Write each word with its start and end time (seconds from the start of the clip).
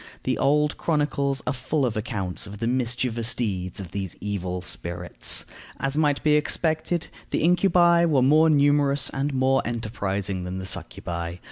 The 0.23 0.39
old 0.39 0.77
chronicles 0.79 1.43
are 1.45 1.53
full 1.53 1.85
of 1.85 1.95
accounts 1.95 2.47
of 2.47 2.57
the 2.57 2.65
mischievous 2.65 3.35
deeds 3.35 3.79
of 3.79 3.91
these 3.91 4.15
evil 4.19 4.63
spirits. 4.63 5.45
As 5.79 5.95
might 5.95 6.23
be 6.23 6.33
expected, 6.35 7.09
the 7.29 7.43
incubi 7.43 8.05
were 8.05 8.23
more 8.23 8.49
numerous 8.49 9.11
and 9.11 9.31
more 9.31 9.61
enterprising 9.63 10.43
than 10.43 10.57
the 10.57 10.65
succubæ. 10.65 11.37